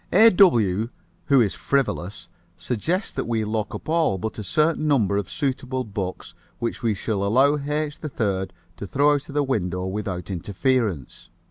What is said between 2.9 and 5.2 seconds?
that we lock up all but a certain number